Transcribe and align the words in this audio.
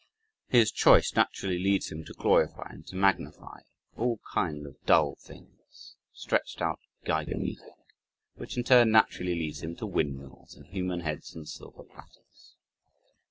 His 0.47 0.71
choice 0.71 1.13
naturally 1.15 1.59
leads 1.59 1.91
him 1.91 2.03
to 2.05 2.13
glorify 2.13 2.65
and 2.71 2.87
to 2.87 2.95
magnify 2.95 3.59
all 3.95 4.19
kind 4.33 4.65
of 4.65 4.83
dull 4.87 5.13
things 5.13 5.95
stretched 6.11 6.59
out 6.59 6.79
geigermusik 7.05 7.77
which 8.33 8.57
in 8.57 8.63
turn 8.63 8.89
naturally 8.89 9.35
leads 9.35 9.61
him 9.61 9.75
to 9.75 9.85
"windmills" 9.85 10.55
and 10.55 10.65
"human 10.65 11.01
heads 11.01 11.37
on 11.37 11.45
silver 11.45 11.83
platters." 11.83 12.55